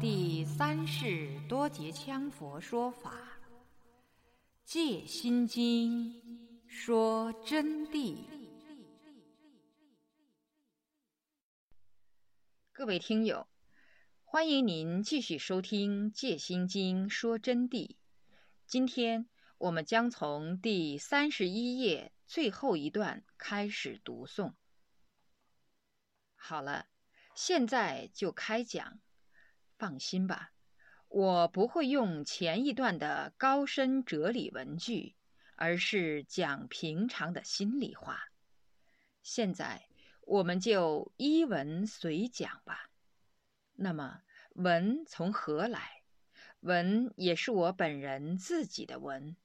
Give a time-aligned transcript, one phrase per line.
[0.00, 3.12] 第三世多杰羌佛说法，
[4.64, 6.12] 《戒心经》
[6.68, 8.24] 说真谛。
[12.72, 13.46] 各位听友，
[14.24, 17.96] 欢迎您继续收听《戒心经》说真谛。
[18.66, 19.26] 今天
[19.58, 24.54] 我们将从第三十一页最后一段开始读诵。
[26.34, 26.86] 好了，
[27.34, 28.98] 现在就开讲。
[29.84, 30.50] 放心吧，
[31.08, 35.14] 我不会用前一段的高深哲理文句，
[35.56, 38.30] 而是讲平常的心里话。
[39.22, 39.82] 现在
[40.22, 42.88] 我们就依文随讲吧。
[43.74, 44.22] 那么
[44.54, 46.00] 文从何来？
[46.60, 49.36] 文也是我本人自己的文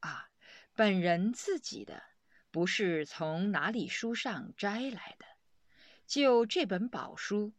[0.00, 0.28] 啊，
[0.74, 2.02] 本人自己的，
[2.50, 5.24] 不是从哪里书上摘来的。
[6.06, 7.54] 就这本宝书。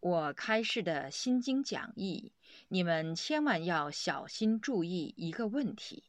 [0.00, 2.32] 我开示的心经讲义，
[2.68, 6.04] 你们千万要小心注意一个问题：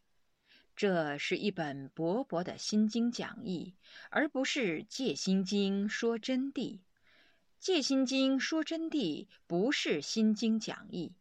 [0.75, 3.73] 这是一本薄薄的心经讲义，
[4.11, 6.81] 而不是戒心经说真谛。
[7.57, 11.13] 戒心经说真谛不是心经讲义，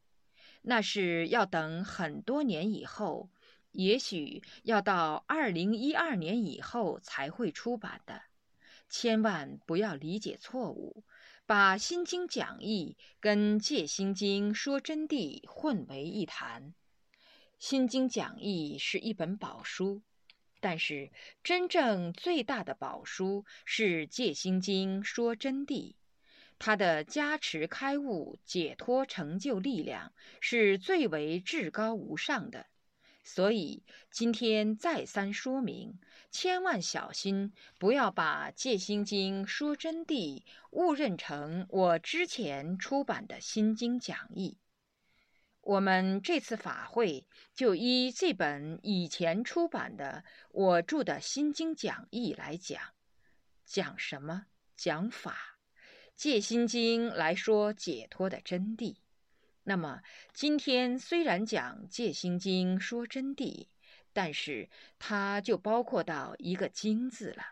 [0.60, 3.30] 那是要等很多年以后，
[3.72, 8.20] 也许要到二零一二年以后才会出版的。
[8.90, 11.02] 千万不要理解错误。
[11.48, 16.74] 把《心经》讲义跟《戒心经》说真谛混为一谈，
[17.58, 20.02] 《心经》讲义是一本宝书，
[20.60, 21.10] 但是
[21.42, 25.94] 真正最大的宝书是《戒心经》说真谛，
[26.58, 32.66] 它的加持开悟、解脱成就力量是最为至高无上的。
[33.30, 36.00] 所以今天再三说明，
[36.30, 44.56] 千万小心，不要把《戒心经》说真谛误认成我之前出版的心经讲义。
[45.60, 52.80] 我们这次法会就依这本以前出版的我著的心经讲义来讲，
[53.66, 54.46] 讲什么？
[54.74, 55.32] 讲法，
[56.16, 58.96] 《戒心经》来说解脱的真谛。
[59.68, 60.00] 那么
[60.32, 63.66] 今天虽然讲《戒心经》说真谛，
[64.14, 67.42] 但是它就包括到一个“经”字了。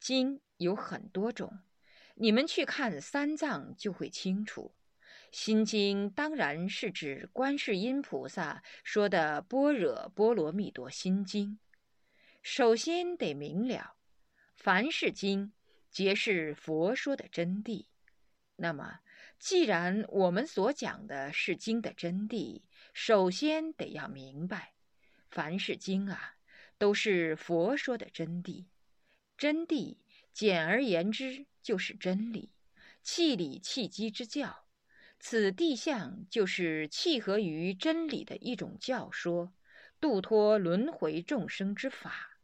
[0.00, 1.60] 经有很多种，
[2.16, 4.74] 你们去看三藏就会清楚。
[5.30, 11.50] 心经当然是指观世音菩萨说的《般若波罗蜜多心经》。
[12.42, 13.94] 首先得明了，
[14.56, 15.52] 凡是经，
[15.92, 17.86] 皆是佛说的真谛。
[18.56, 18.98] 那么。
[19.40, 22.60] 既然我们所讲的是经的真谛，
[22.92, 24.74] 首先得要明白，
[25.30, 26.36] 凡是经啊，
[26.76, 28.66] 都是佛说的真谛。
[29.38, 29.96] 真谛，
[30.34, 32.52] 简而言之就是真理，
[33.02, 34.66] 气理气机之教。
[35.18, 39.54] 此地相就是契合于真理的一种教说，
[39.98, 42.38] 度脱轮回众生之法。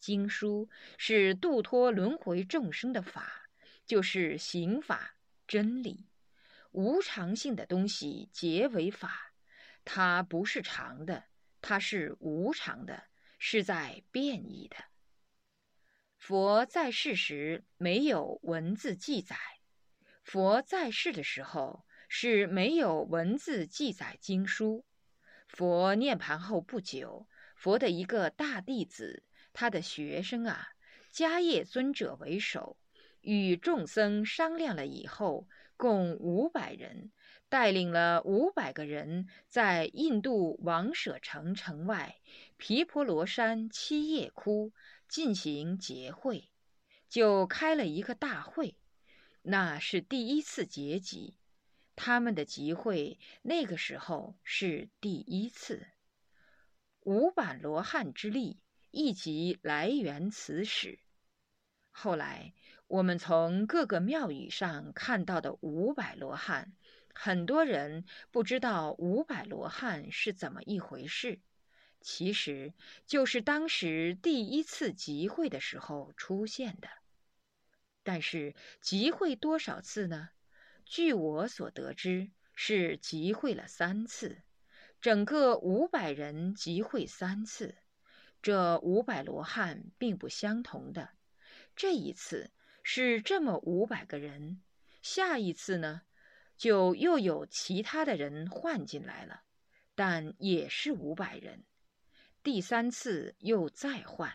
[0.00, 3.50] 经书是度脱轮回众生的法，
[3.84, 5.16] 就是行法。
[5.48, 6.06] 真理，
[6.72, 9.32] 无常性的东西皆为法，
[9.82, 11.24] 它不是常的，
[11.62, 13.04] 它是无常的，
[13.38, 14.76] 是在变异的。
[16.18, 19.38] 佛在世时没有文字记载，
[20.22, 24.84] 佛在世的时候是没有文字记载经书。
[25.46, 27.26] 佛涅盘后不久，
[27.56, 30.72] 佛的一个大弟子，他的学生啊，
[31.10, 32.76] 迦叶尊者为首。
[33.30, 35.46] 与众僧商量了以后，
[35.76, 37.12] 共五百人，
[37.50, 42.16] 带领了五百个人，在印度王舍城城外
[42.56, 44.72] 毗婆罗山七叶窟
[45.08, 46.48] 进行结会，
[47.10, 48.78] 就开了一个大会。
[49.42, 51.36] 那是第一次结集，
[51.96, 55.86] 他们的集会那个时候是第一次。
[57.00, 58.58] 五百罗汉之力，
[58.90, 60.98] 一即来源此始。
[61.98, 62.52] 后来。
[62.90, 66.72] 我们从各个庙宇上看到的五百罗汉，
[67.12, 71.38] 很多人不知道五百罗汉是怎么一回事。
[72.00, 72.72] 其实
[73.06, 76.88] 就是当时第一次集会的时候出现的。
[78.02, 80.30] 但是集会多少次呢？
[80.86, 84.38] 据我所得知，是集会了三次，
[85.02, 87.74] 整个五百人集会三次。
[88.40, 91.10] 这五百罗汉并不相同的，
[91.78, 92.50] 这一次。
[92.90, 94.62] 是这么五百个人，
[95.02, 96.00] 下一次呢，
[96.56, 99.42] 就又有其他的人换进来了，
[99.94, 101.64] 但也是五百人。
[102.42, 104.32] 第三次又再换，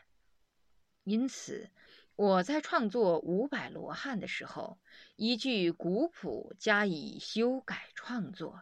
[1.03, 1.71] 因此
[2.15, 4.77] 我在创作五百罗汉的时候，
[5.15, 8.61] 依据古谱加以修改创作。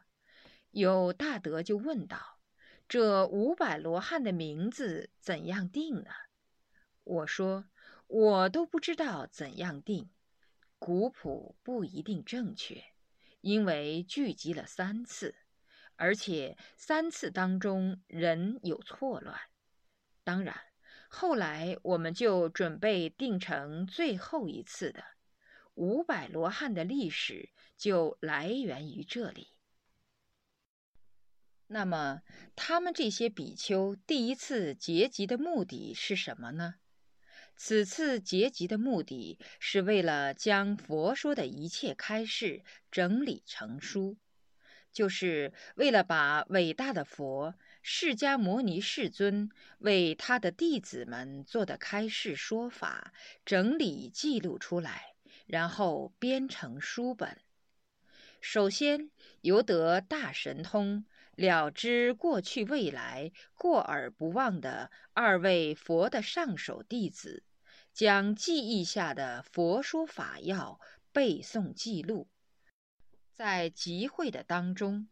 [0.69, 2.39] 有大德就问道
[2.87, 6.11] ：“这五百罗汉的名字怎样定呢？”
[7.03, 7.65] 我说
[8.11, 10.09] ：“我都不知道怎样定，
[10.77, 12.83] 古谱不一定正确，
[13.39, 15.35] 因为聚集了三次，
[15.95, 19.39] 而且三次当中人有错乱。
[20.23, 20.61] 当然。”
[21.13, 25.03] 后来我们就准备定成最后一次的
[25.73, 29.49] 五百罗汉的历史，就来源于这里。
[31.67, 32.21] 那么，
[32.55, 36.75] 他们这些比丘第一次结集的目的是什么呢？
[37.63, 44.17] 此次结集的目的是为了将佛说的一切开示整理成书，
[44.91, 47.53] 就是为了把伟大的佛。
[47.83, 53.13] 释迦牟尼世尊为他的弟子们做的开示说法
[53.45, 55.13] 整理记录出来，
[55.45, 57.37] 然后编成书本。
[58.41, 59.11] 首先
[59.41, 61.05] 由得大神通
[61.35, 67.43] 了知过去未来过而不忘的二位佛的上首弟子，
[67.93, 70.79] 将记忆下的佛说法要
[71.11, 72.27] 背诵记录，
[73.31, 75.07] 在集会的当中。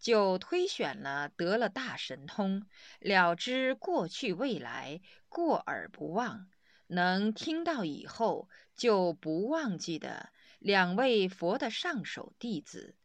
[0.00, 2.66] 就推选了得了大神通、
[3.00, 5.00] 了知过去未来、
[5.30, 6.50] 过而不忘，
[6.88, 10.28] 能听到以后就不忘记的
[10.58, 12.96] 两位佛的上首弟子，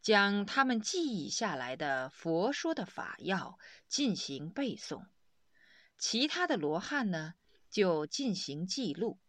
[0.00, 5.04] 将他们记忆下来的佛说的法要进行背诵。
[5.98, 7.34] 其他的罗汉呢，
[7.76, 9.20] 就进行记录。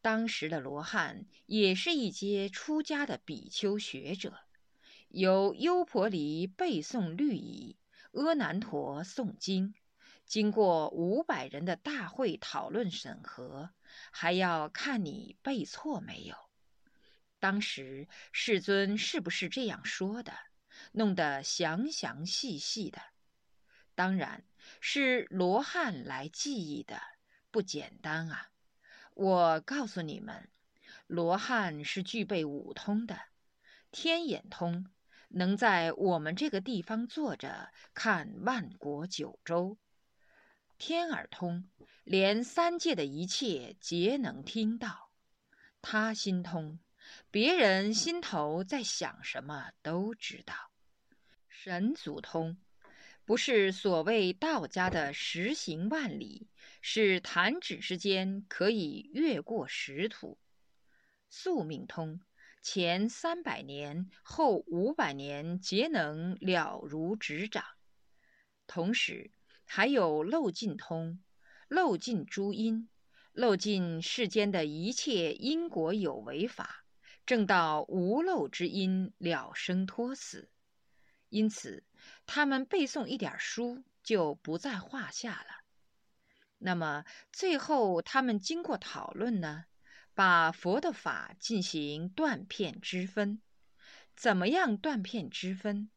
[0.00, 4.40] 当时的罗汉也是一些出家的比丘学者。
[5.06, 7.78] 由优婆离背诵律仪，
[8.10, 9.72] 阿难陀诵经，
[10.26, 13.70] 经过五百人的大会讨论审核，
[14.10, 16.34] 还要看你背错没有。
[17.38, 20.32] 当时世尊是不是这样说的？
[20.90, 23.00] 弄得详详细细的，
[23.94, 24.44] 当然
[24.80, 27.00] 是罗汉来记忆的，
[27.50, 28.50] 不简单啊！
[29.14, 30.48] 我告诉你们，
[31.06, 33.18] 罗汉是具备五通的，
[33.90, 34.90] 天眼通。
[35.32, 39.78] 能在我们这个地方坐着看万国九州，
[40.76, 41.70] 天耳通，
[42.02, 45.12] 连三界的一切皆能听到；
[45.80, 46.80] 他心通，
[47.30, 50.54] 别人心头在想什么都知道；
[51.48, 52.58] 神足通，
[53.30, 56.48] 不是所谓道家的十行万里，
[56.80, 60.36] 是弹指之间可以越过石土；
[61.28, 62.20] 宿命通。
[62.60, 67.62] 前三百年，后五百年，皆能了如指掌。
[68.66, 69.30] 同时，
[69.64, 71.22] 还有漏尽通，
[71.68, 72.88] 漏尽诸因，
[73.30, 76.84] 漏尽世间的一切因果有为法，
[77.24, 80.50] 正到无漏之因，了生脱死。
[81.28, 81.84] 因此，
[82.26, 85.64] 他们背诵一点书就不在话下了。
[86.58, 89.64] 那么，最后他们经过讨论呢？
[90.12, 93.40] 把佛的法进行断片之分，
[94.14, 95.88] 怎么样断片之分？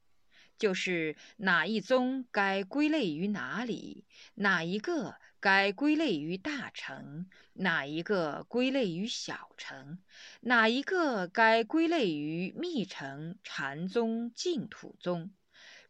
[0.58, 10.00] 就是哪一宗该归类于哪里，哪一个该归类于大乘，哪一个归类于小乘，
[10.42, 15.32] 哪一个该归类于密乘、禅宗、净土宗，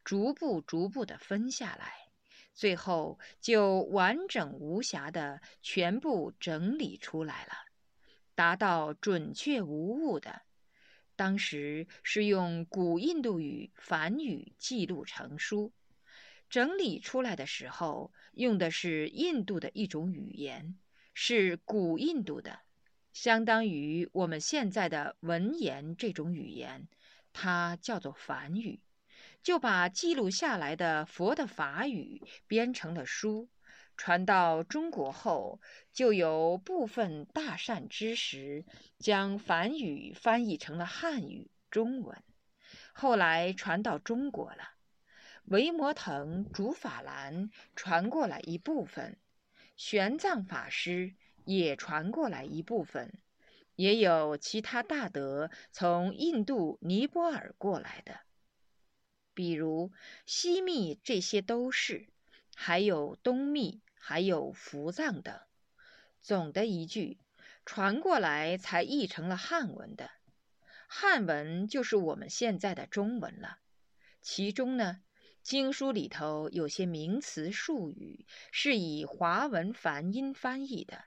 [0.04, 1.94] 逐步逐步的分下来，
[2.54, 7.54] 最后就完整无瑕的全部整理出来了。
[8.36, 10.42] 达到准确无误的，
[11.16, 15.72] 当时是用古印度语梵语记录成书，
[16.50, 20.78] 整理出来的时候用的是印度的一种语言，
[21.14, 22.60] 是古印度的，
[23.14, 26.88] 相当于我们现在的文言这种语言，
[27.32, 28.82] 它叫做梵语，
[29.44, 33.50] 就把记录下来的佛的法语编成了书。
[33.96, 38.66] 传到中国后，就有部分大善知识
[38.98, 42.24] 将梵语翻译成了汉语中文。
[42.94, 44.64] 后来传到中国了，
[45.46, 49.20] 维摩腾、竺法兰传过来一部分，
[49.76, 51.14] 玄奘法师
[51.46, 53.14] 也传过来一部分，
[53.76, 58.22] 也有其他大德从印度、尼泊尔过来的，
[59.34, 59.92] 比如
[60.26, 62.08] 西密，这些都是。
[62.56, 65.40] 还有东密，还有伏藏等。
[66.22, 67.18] 总的一句，
[67.66, 70.12] 传过来才译成了汉文的。
[70.88, 73.58] 汉文就是我们现在的中文了。
[74.22, 75.02] 其中呢，
[75.42, 81.04] 经书里头有些名词术语是以华文梵音翻译的，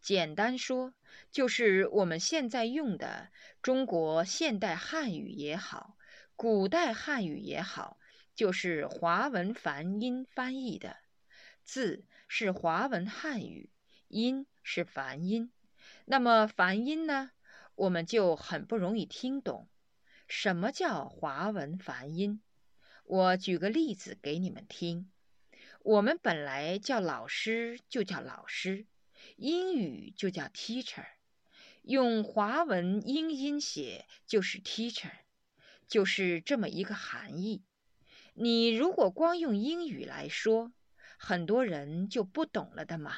[0.00, 0.92] 简单说，
[1.32, 3.30] 就是我们现在用的
[3.62, 5.96] 中国现代汉语也好，
[6.36, 7.98] 古代汉语也好，
[8.34, 10.96] 就是华文梵音翻译的，
[11.62, 13.70] 字是华文汉语，
[14.08, 15.52] 音是梵音。
[16.04, 17.30] 那么梵音呢，
[17.76, 19.68] 我们就很不容易听懂。
[20.26, 22.40] 什么叫华文梵音？
[23.04, 25.10] 我举个例子给你们听。
[25.82, 28.86] 我们本来叫老师就叫老师，
[29.36, 31.04] 英语就叫 teacher，
[31.82, 35.12] 用华文英音写就是 teacher，
[35.86, 37.64] 就是这么一个含义。
[38.34, 40.72] 你如果光用英语来说，
[41.18, 43.16] 很多人就不懂了的嘛，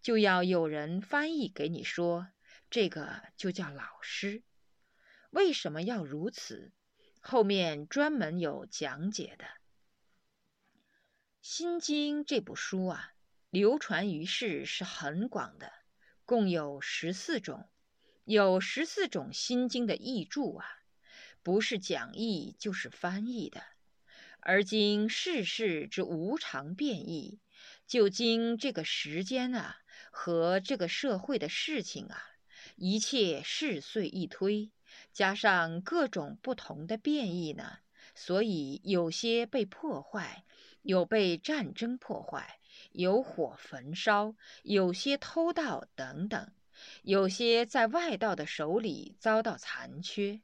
[0.00, 2.28] 就要有人翻译给你说，
[2.70, 4.42] 这个就叫老师。
[5.30, 6.72] 为什么要如此？
[7.20, 9.44] 后面专门有讲解的。
[11.40, 13.12] 《心经》这部书啊，
[13.50, 15.72] 流传于世是很广的，
[16.24, 17.68] 共有十四种，
[18.24, 20.66] 有十四种《心经》的译注啊，
[21.46, 23.62] 不是讲义就是翻译的。
[24.40, 27.38] 而今世事之无常变异，
[27.86, 29.76] 就经这个时间啊
[30.10, 32.20] 和这个社会的事情啊，
[32.74, 34.72] 一切事遂一推，
[35.12, 37.78] 加上各种不同的变异呢，
[38.12, 40.42] 所以有些被破坏。
[40.82, 42.58] 有被战争破坏，
[42.90, 44.34] 有火焚烧，
[44.64, 46.52] 有些偷盗等等，
[47.02, 50.40] 有些在外道的手里遭到残缺。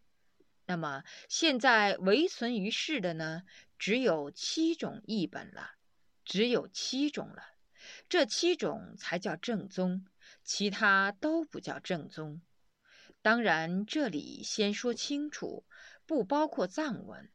[0.66, 3.42] 那么现在唯存于世的呢，
[3.78, 5.72] 只有七种译本了，
[6.24, 7.42] 只有七种了。
[8.08, 10.06] 这七种才叫正宗，
[10.44, 12.40] 其他都不叫正宗。
[13.22, 15.64] 当然，这里先说清楚，
[16.06, 17.30] 不包括藏文。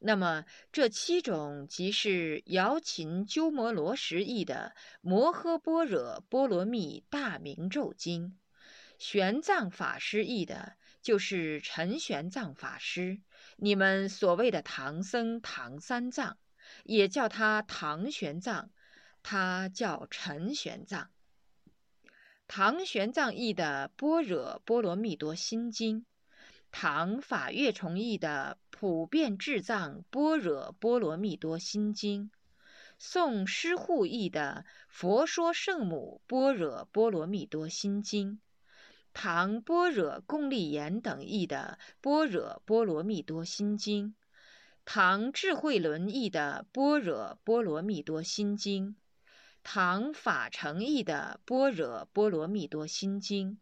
[0.00, 8.28] 那么这七种即是瑶琴鸠摩罗什译的《摩诃般若波罗蜜大明咒经》，
[8.98, 13.20] 玄奘法师译的，就是陈玄奘法师。
[13.56, 16.36] 你们所谓的唐僧唐三藏，
[16.84, 18.68] 也叫他唐玄奘，
[19.22, 21.06] 他叫陈玄奘。
[22.46, 26.00] 唐玄奘译的《般若波罗蜜多心经》。
[26.70, 32.24] 唐法月重译的《普遍智藏般若波罗蜜多心经》，
[32.98, 38.32] 宋师护译的《佛说圣母般若波罗蜜多心经》，
[39.20, 44.10] 唐般若共利言等译的《般若波罗蜜多心经》，
[44.84, 48.90] 唐智慧轮译的《般若波罗蜜多心经》，
[49.64, 53.58] 唐法成译的《般若波罗蜜多心经》。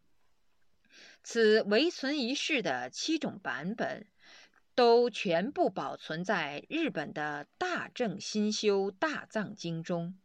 [1.22, 4.06] 此唯存一世的七种版本，
[4.74, 10.18] 都全部保存在日本的大正新修大藏经中，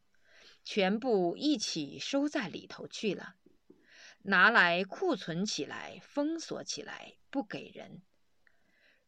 [0.65, 3.35] 全部一起收在里头去了，
[4.23, 8.01] 拿来库存起来，封锁起来，不给人。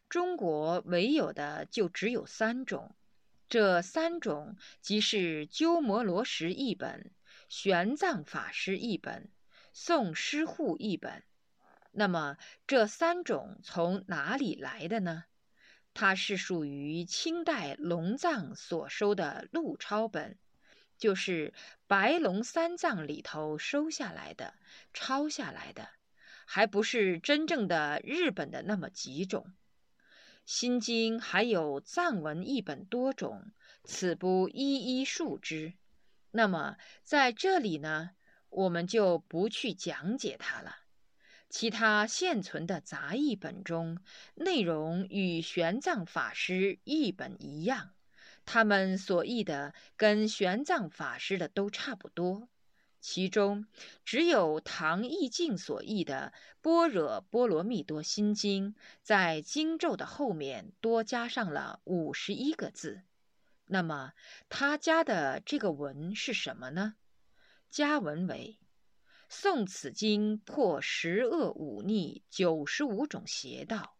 [0.10, 2.96] 中国唯有的就只有三种，
[3.50, 7.12] 这三种即是鸠摩罗什译本、
[7.50, 9.29] 玄奘法师译本、
[9.72, 11.24] 宋师护译本。
[11.91, 15.25] 那么这三种从哪里来的呢？
[15.93, 20.39] 它是属于清代龙藏所收的录抄本，
[21.03, 21.53] 就是
[21.86, 24.53] 白龙三藏里头收下来的、
[24.93, 25.89] 抄下来的，
[26.45, 29.51] 还不是真正的日本的那么几种。
[30.45, 33.51] 心经还有藏文译本多种，
[33.83, 35.74] 此不一一述之。
[36.31, 38.12] 那么在这里呢，
[38.48, 40.77] 我们就不去讲解它了。
[41.50, 44.00] 其他现存的杂译本中，
[44.36, 47.91] 内容与玄奘法师译本一样，
[48.45, 52.50] 他们所译的跟玄奘法师的都差不多。
[53.00, 53.67] 其中
[54.05, 56.31] 只有唐义净所译的
[56.62, 63.01] 《般若波罗蜜多心经》在经咒的后面多加上了五十一个字。
[63.65, 64.13] 那么
[64.47, 66.95] 他加的这个文是什么呢？
[67.69, 68.59] 加文为。
[69.29, 73.97] 诵此经，破十恶五逆九十五种邪道。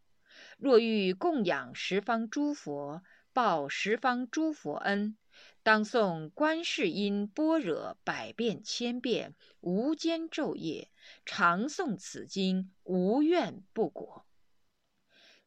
[0.57, 5.17] 若欲供养十方诸佛，报十方诸佛恩，
[5.63, 10.91] 当诵观世音般若百遍千遍，无间昼夜，
[11.25, 14.25] 常诵此经，无怨不果。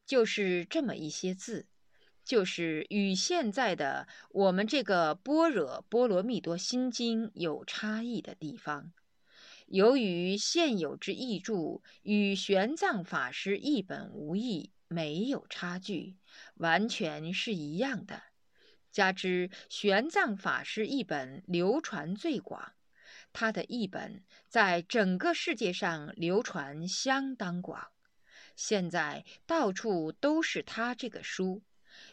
[0.05, 1.67] 就是这么一些字，
[2.25, 8.91] 就是与现在的我们这个《般若波罗蜜多心经》有差异的地方。
[9.67, 16.17] 由于现有之译注与玄奘法师译本无异，没有差距，
[16.55, 18.23] 完全是一样的。
[18.91, 22.73] 加之玄奘法师译本流传最广，
[23.31, 27.91] 他的译本在整个世界上流传相当广，
[28.55, 31.61] 现在到处都是他这个书，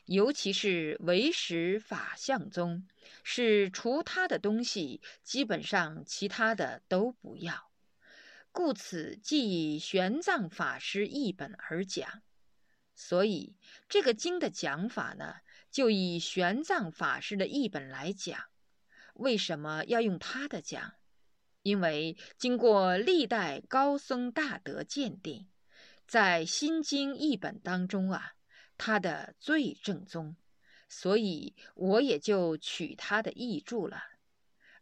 [0.04, 2.86] 尤其是唯识法相宗，
[3.22, 7.70] 是除他的东西，基本上其他的都不要。
[8.52, 12.22] 故此，即以玄奘法师译本而讲。
[12.94, 13.56] 所以，
[13.88, 15.36] 这个经的讲法呢，
[15.70, 18.38] 就以玄奘法师的译本来讲。
[19.14, 20.94] 为什么要用他的讲？
[21.62, 25.48] 因为经过历代高僧大德鉴定，
[26.06, 28.34] 在《心经》译本当中啊，
[28.76, 30.36] 他的最正宗，
[30.88, 34.02] 所以我也就取他的译著了。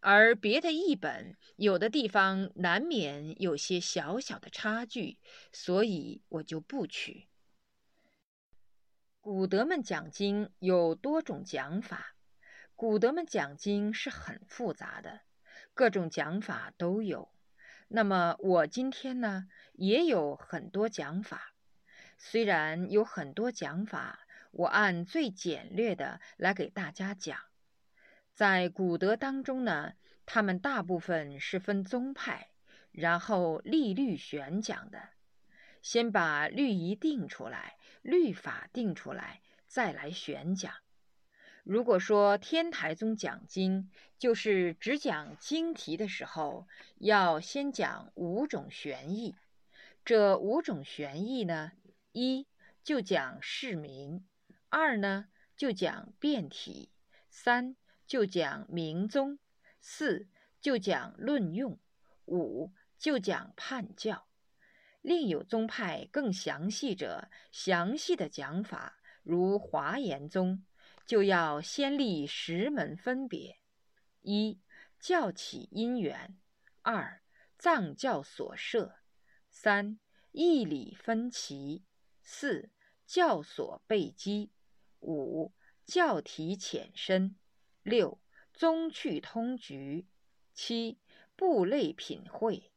[0.01, 5.19] 而别的译本有的地方难免有些小小的差距，
[5.53, 7.29] 所以我就不取。
[9.23, 12.17] 古德们讲经有多种讲法，
[12.75, 15.21] 古德们讲经是很复杂的，
[15.75, 17.29] 各种讲法都有。
[17.87, 21.55] 那么我今天呢，也有很多讲法，
[22.19, 24.19] 虽然有很多讲法，
[24.51, 27.39] 我按最简略的来给大家讲。
[28.35, 29.93] 在古德当中呢，
[30.27, 32.49] 他们大部分是分宗派，
[32.91, 35.11] 然后立律玄讲的。
[35.81, 40.75] 先把律仪定出来，律法定出来，再来玄讲。
[41.65, 46.67] 如果说天台宗讲经，就是只讲经题的时候，
[46.99, 49.35] 要先讲五种玄义。
[50.05, 51.73] 这五种玄义呢，
[52.13, 52.47] 一
[52.85, 54.27] 就讲释名，
[54.69, 56.91] 二呢就讲辩体，
[57.31, 57.77] 三。
[58.05, 59.39] 就讲明宗，
[59.81, 60.29] 四
[60.61, 61.79] 就讲论用，
[62.27, 64.27] 五就讲判教。
[65.03, 70.65] 另有宗派更详细者，详细的讲法，如华严宗，
[71.05, 73.59] 就要先立十门分别：
[74.21, 74.61] 一
[75.01, 76.37] 教起因缘；
[76.83, 77.21] 二
[77.59, 79.01] 藏教所设；
[79.51, 79.99] 三
[80.31, 81.83] 义理分歧；
[82.23, 82.71] 四
[83.05, 84.51] 教所备机；
[85.01, 85.53] 五
[85.85, 87.37] 教体浅深。
[87.83, 88.21] 六
[88.53, 90.07] 宗趣通局，
[90.55, 91.01] 七
[91.35, 92.71] 部类品会，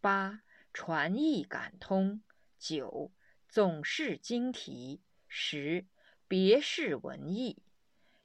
[0.00, 2.22] 八传译感通，
[2.58, 3.12] 九
[3.48, 5.86] 总是经题，十
[6.26, 7.62] 别是文艺。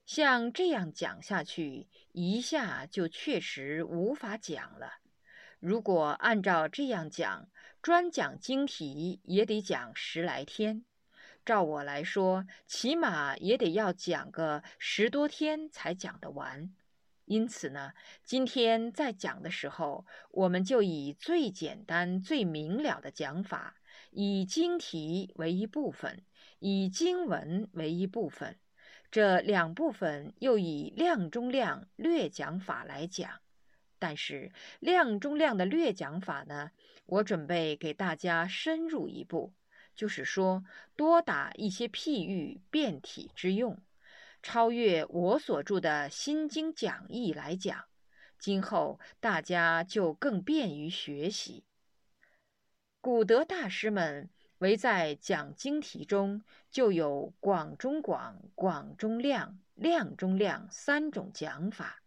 [0.06, 4.94] 像这样讲下去，一下就确实无法讲了。
[5.60, 7.50] 如果按照这样讲，
[7.82, 10.86] 专讲经题也得讲十来天。
[11.46, 16.74] 照我来说，起码也得要讲个十多天才讲得完。
[17.28, 17.92] 因此呢，
[18.24, 23.76] 今天在讲的时候，我们就以最简单、最明了的讲法，
[24.12, 26.24] 以经题为一部分，
[26.60, 28.58] 以经文为一部分，
[29.12, 33.30] 这两部分又以量中量略讲法来讲。
[34.00, 36.72] 但是量中量的略讲法呢，
[37.08, 39.52] 我准备给大家深入一步。
[39.94, 40.64] 就是说，
[40.96, 43.78] 多打一些譬喻变体之用，
[44.50, 47.84] 超越我所著的《心经讲义》来讲，
[48.40, 51.66] 今后大家就更便于学习。
[53.02, 54.30] 古德大师们
[54.60, 62.02] 唯在讲经题中，就有广中广、广中量、量中量三种讲法。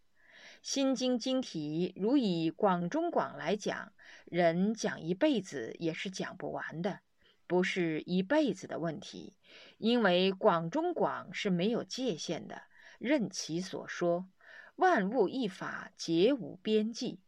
[0.62, 3.92] 心经经题如以广中广来讲，
[4.24, 7.00] 人讲一辈子也是讲不完的。
[7.46, 9.34] 不是一辈子的问题，
[9.80, 12.64] 因为广中广是没有界限的，
[12.98, 14.28] 任其所说，
[14.76, 17.22] 万物一法，皆无边际。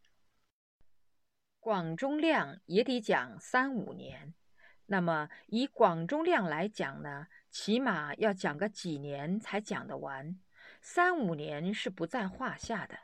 [1.59, 4.35] 广中量也得讲三五年，
[4.85, 10.39] 那么以广中量来讲呢，起码要讲个几年才讲得完，
[10.83, 12.99] 三五年是不在话下的。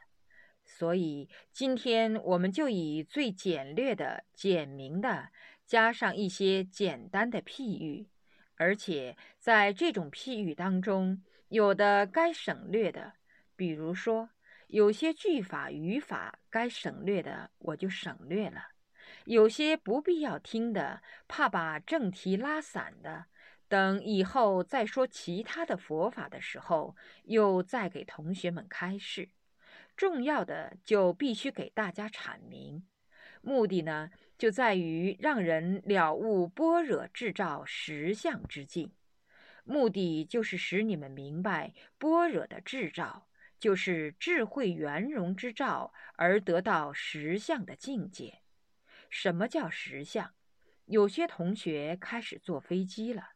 [0.66, 5.30] 所以今天我们就以最简略的、简明的。
[5.64, 8.08] 加上一些简单的譬喻，
[8.58, 13.14] 而且在这种譬喻当中，有的该省略的，
[13.56, 14.30] 比如说
[14.66, 18.60] 有些句法语法该省略的，我就省略了；
[19.24, 23.26] 有些不必要听的，怕把正题拉散的，
[23.68, 26.94] 等以后再说其他的佛法的时候，
[27.24, 29.30] 又再给同学们开示。
[29.96, 32.86] 重要的就必须给大家阐明，
[33.42, 34.10] 目的呢？
[34.36, 38.92] 就在于让人了悟般若智照实相之境，
[39.64, 43.26] 目的就是使你们明白般若的智照
[43.58, 48.42] 就是智慧圆融之照，而得到实相的境界。
[49.10, 50.32] 什么叫实相？
[50.84, 53.30] 有些同学开始坐飞机了。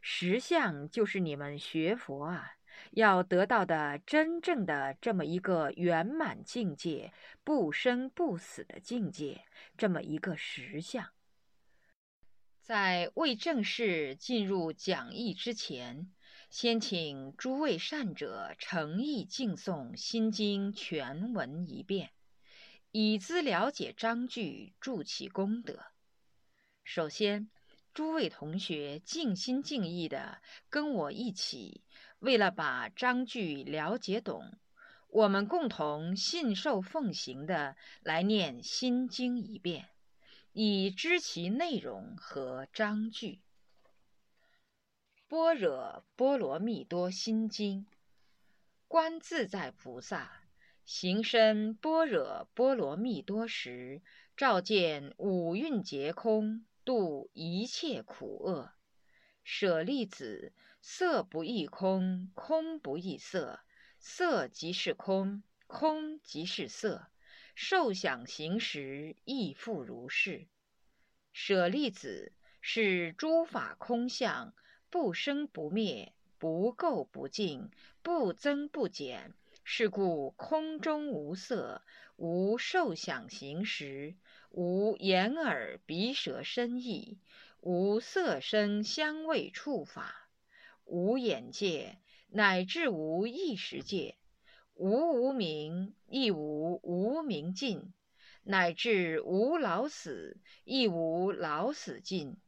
[0.00, 2.54] 实相就是你们学佛啊，
[2.92, 7.12] 要得到的真正的这么一个圆满境界、
[7.44, 9.44] 不生不死的境界，
[9.76, 11.08] 这么一个实相。
[12.60, 16.12] 在未正式进入讲义之前，
[16.50, 22.10] 先请诸位善者诚意敬诵《心经》全文一遍，
[22.92, 25.80] 以资了解章句，助其功德。
[26.84, 27.50] 首先，
[27.92, 31.82] 诸位同学尽心尽意的跟我一起，
[32.20, 34.58] 为了把章句了解懂，
[35.08, 39.88] 我们共同信受奉行的来念《心经》一遍。
[40.52, 43.34] 以知其内容和章句，
[45.28, 47.86] 《般若波罗蜜多心经》。
[48.86, 50.42] 观自在菩萨
[50.84, 54.02] 行深般若波罗蜜多时，
[54.36, 58.72] 照见五蕴皆空，度一切苦厄。
[59.42, 63.60] 舍利子，色不异空，空不异色，
[63.98, 67.06] 色即是空，空即是色。
[67.54, 70.48] 受想行识亦复如是。
[71.32, 74.54] 舍利子是诸法空相，
[74.88, 77.70] 不生不灭，不垢不净，
[78.02, 79.34] 不增不减。
[79.62, 81.82] 是故空中无色，
[82.16, 84.16] 无受想行识，
[84.50, 87.18] 无眼耳鼻舌身意，
[87.60, 90.29] 无色声香味触法，
[90.90, 91.98] 无眼界，
[92.30, 94.16] 乃至无意识界。
[94.74, 97.92] 无无明，亦无无明尽；
[98.42, 102.38] 乃至无老死，亦无老死尽；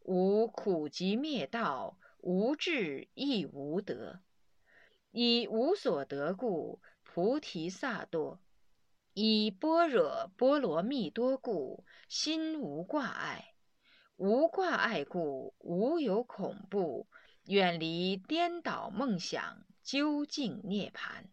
[0.00, 4.22] 无苦集灭道，无智亦无得。
[5.10, 8.38] 以无所得故，菩提萨埵；
[9.12, 13.52] 以般若波罗蜜多故，心无挂碍。
[14.16, 17.06] 无挂碍故，无有恐怖，
[17.50, 21.24] 远离颠倒梦想，究竟涅槃。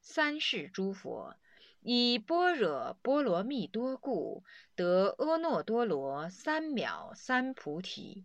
[0.00, 1.34] 三世诸佛
[1.80, 4.44] 以般若波罗蜜多故，
[4.76, 8.24] 得阿耨多罗三藐三菩提。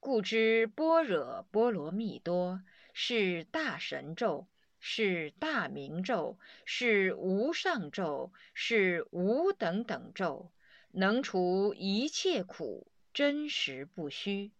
[0.00, 4.46] 故知般若波罗蜜多是大神咒，
[4.80, 10.52] 是大明咒，是无上咒，是无等等咒，
[10.90, 14.52] 能除一切苦，真实不虚。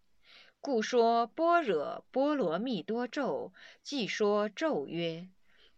[0.62, 5.28] 故说般若波罗蜜多咒，即说咒曰。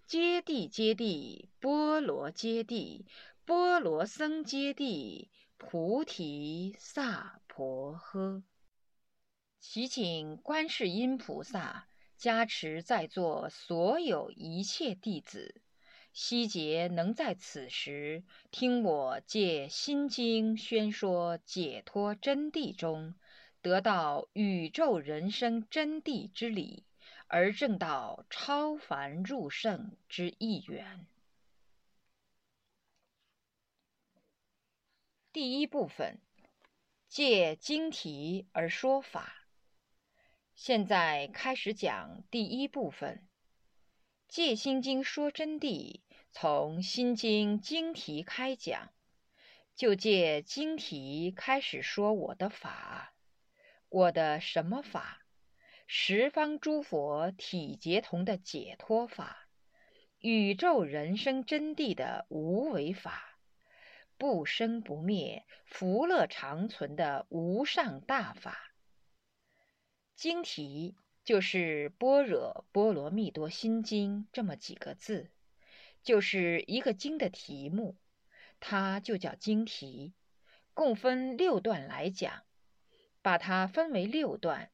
[0.06, 3.06] 揭谛揭谛，波罗揭谛，
[3.46, 8.42] 波罗僧揭谛，菩提萨婆诃。
[9.58, 15.62] 祈请观世音菩萨加持在座所有一切弟子，
[16.12, 23.14] 希劫能在此时听我借心经宣说解脱真谛中，
[23.64, 26.84] 得到宇宙人生真谛之理。
[27.26, 31.06] 而证到超凡入圣之意缘。
[35.32, 36.20] 第一部分，
[37.08, 39.46] 借经题而说法。
[40.54, 43.26] 现在开始讲第一部分，
[44.28, 48.92] 借心经说真谛，从心经经题开讲，
[49.74, 53.13] 就借经题开始说我的法，
[53.94, 55.24] 我的什么法？
[55.86, 59.46] 十方诸佛体结同的解脱法，
[60.18, 63.38] 宇宙人生真谛的无为法，
[64.18, 68.74] 不生不灭、福乐长存的无上大法。
[70.16, 75.30] 经题就是《般若波罗蜜多心经》这么几个字，
[76.02, 77.96] 就是一个经的题目，
[78.58, 80.14] 它就叫经题。
[80.72, 82.42] 共分六段来讲，
[83.24, 84.70] 把它分为六段。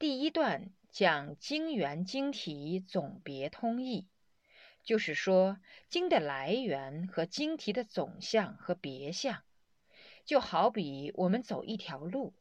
[0.00, 4.08] 第一段讲经源经题总别通义，
[4.82, 9.44] 就是说经的来源和经题的总相和别相，
[10.24, 12.34] 就好比我们走一条路，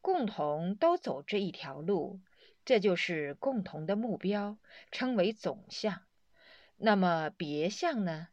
[0.00, 2.20] 共同都走这一条路，
[2.64, 4.58] 这就是共同的目标，
[4.92, 6.02] 称为总相。
[6.76, 8.28] 那么别相呢？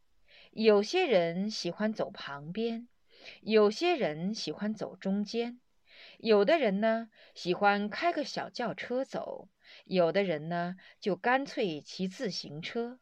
[0.51, 2.87] 有些人喜欢走旁边，
[3.41, 5.59] 有些人喜欢走中间。
[6.17, 9.49] 有的人呢喜欢开个小轿车走，
[9.85, 12.99] 有的人呢就干脆骑自行车，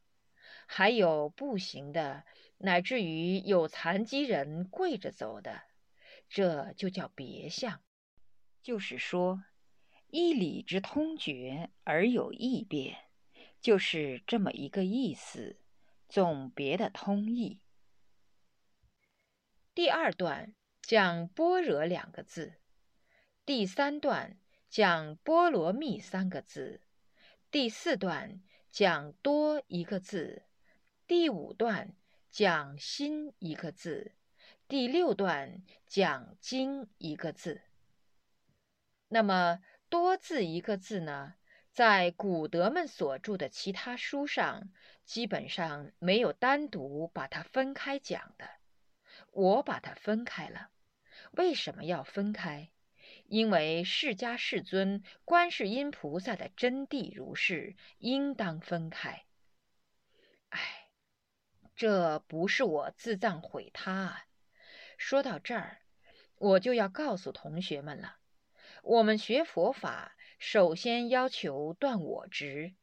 [0.65, 2.25] 还有步行的，
[2.57, 5.61] 乃至于有残疾人跪着走的，
[6.29, 7.81] 这就叫别相。
[8.61, 9.43] 就是说，
[10.07, 12.97] 一理之通绝而有异变，
[13.59, 15.59] 就是这么一个意思，
[16.07, 17.59] 总别的通义。
[19.75, 22.53] 第二段讲般若两个字。
[23.45, 24.37] 第三段
[24.69, 26.79] 讲“波罗蜜”三个字，
[27.51, 30.43] 第四段讲多一个字，
[31.05, 31.93] 第五段
[32.31, 34.13] 讲心一个字，
[34.69, 37.63] 第六段讲经一个字。
[39.09, 41.35] 那么多字一个字呢？
[41.73, 44.71] 在古德们所著的其他书上，
[45.03, 48.49] 基本上没有单独把它分开讲的。
[49.31, 50.69] 我把它分开了。
[51.31, 52.69] 为什么要分开？
[53.33, 59.25] 因为释迦世尊、观世音菩萨的真谛如是，应当分开。
[60.49, 60.59] 哎，
[61.75, 64.25] 这不是我自赞毁他啊！
[64.99, 65.79] 说到这儿，
[66.37, 68.17] 我就要告诉同学们了：
[68.83, 70.15] 我们学佛法。
[70.37, 72.75] 首先要求断我执，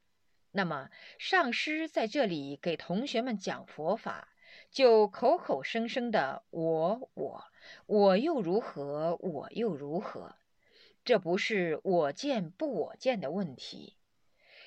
[0.50, 4.26] 那么上师在这里给同学们讲佛法，
[4.72, 7.44] 就口口声声的我我
[7.86, 10.34] 我又如何我又如何，
[11.04, 13.96] 这不是我见不我见的问题。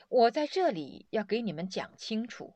[0.10, 2.56] 我在这里要给你们讲清楚，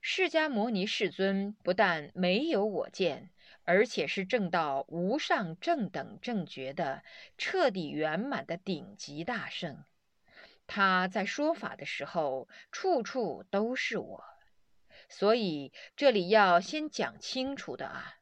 [0.00, 3.30] 释迦牟尼世尊不但没有我见。
[3.66, 7.02] 而且是证到无上正等正觉的
[7.38, 9.84] 彻底圆满的顶级大圣，
[10.66, 14.22] 他在说法的时候，处处都是我，
[15.08, 18.18] 所以这里要先讲清楚的啊，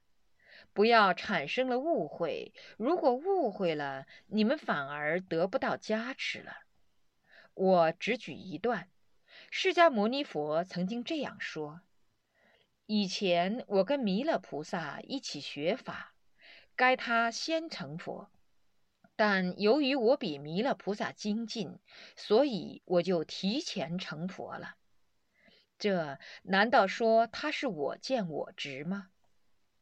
[0.72, 2.52] 不要产生了误会。
[2.76, 6.52] 如果误会了，你们反而得不到加持了。
[7.54, 8.88] 我只举一段，
[9.50, 11.82] 释迦牟尼佛曾经这样说。
[12.86, 16.14] 以前我跟弥勒菩萨一起学法，
[16.74, 18.30] 该他先成佛，
[19.16, 21.78] 但由于我比弥勒菩萨精进，
[22.16, 24.74] 所以我就提前成佛了。
[25.78, 29.08] 这难道说他是我见我执吗？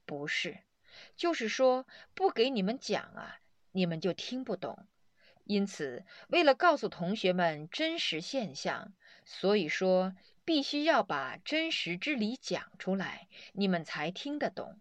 [0.05, 0.59] 不是，
[1.21, 3.41] 就是说不给你们讲啊，
[3.73, 4.87] 你们就听不懂。
[5.45, 8.95] 因此，为了告诉同学们真实现象，
[9.27, 10.15] 所以说。
[10.43, 14.81] 必须要把真实之理讲出来，你们才听得懂。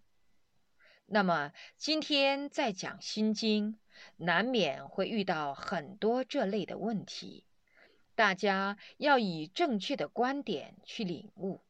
[1.05, 3.73] 那么今天在讲《心经》，
[4.15, 7.43] 难免会遇到很多这类的问题，
[8.15, 11.61] 大家要以正确的观点去领悟。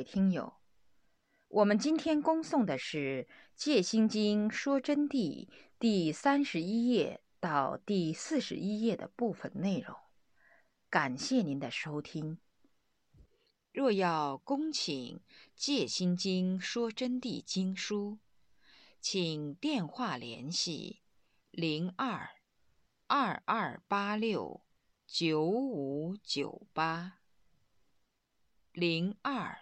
[0.00, 0.54] 位听友。
[1.48, 5.46] 我们今天恭诵的是《戒心经说真谛》
[5.78, 9.94] 第三十一页到第四十一页的部分内容，
[10.88, 12.38] 感谢您的收听。
[13.72, 15.18] 若要恭请
[15.54, 18.20] 《戒心经说真谛》经书，
[19.02, 21.02] 请电话联系
[21.50, 22.30] 零二
[23.06, 24.62] 二二八六
[25.06, 27.18] 九五九八
[28.72, 29.58] 零二。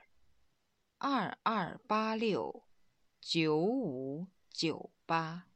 [1.01, 2.65] 二二八六
[3.21, 5.48] 九五九八。